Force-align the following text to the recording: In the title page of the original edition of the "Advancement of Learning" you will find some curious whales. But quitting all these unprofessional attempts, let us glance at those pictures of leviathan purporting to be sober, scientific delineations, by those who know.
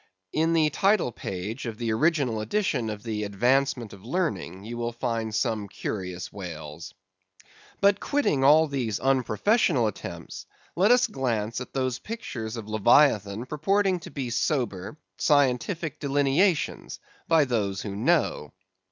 In 0.33 0.53
the 0.53 0.71
title 0.71 1.11
page 1.11 1.67
of 1.67 1.77
the 1.77 1.93
original 1.93 2.41
edition 2.41 2.89
of 2.89 3.03
the 3.03 3.23
"Advancement 3.23 3.93
of 3.93 4.03
Learning" 4.03 4.63
you 4.63 4.75
will 4.75 4.91
find 4.93 5.35
some 5.35 5.67
curious 5.67 6.33
whales. 6.33 6.95
But 7.81 7.99
quitting 7.99 8.43
all 8.43 8.65
these 8.65 8.99
unprofessional 8.99 9.85
attempts, 9.85 10.47
let 10.75 10.89
us 10.89 11.05
glance 11.05 11.61
at 11.61 11.73
those 11.73 11.99
pictures 11.99 12.57
of 12.57 12.67
leviathan 12.67 13.45
purporting 13.45 13.99
to 13.99 14.09
be 14.09 14.31
sober, 14.31 14.97
scientific 15.19 15.99
delineations, 15.99 16.99
by 17.27 17.45
those 17.45 17.83
who 17.83 17.95
know. 17.95 18.53